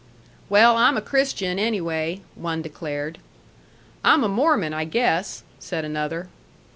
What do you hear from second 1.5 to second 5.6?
anyway," one declared. "I'm a Mormon, I guess,"